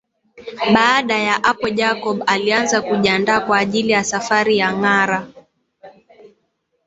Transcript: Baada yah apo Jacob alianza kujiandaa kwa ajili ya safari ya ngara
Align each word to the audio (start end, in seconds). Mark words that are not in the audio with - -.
Baada 0.73 1.17
yah 1.27 1.43
apo 1.43 1.69
Jacob 1.69 2.23
alianza 2.27 2.81
kujiandaa 2.81 3.39
kwa 3.39 3.57
ajili 3.57 3.89
ya 3.91 4.03
safari 4.03 4.57
ya 4.57 4.77
ngara 4.77 5.27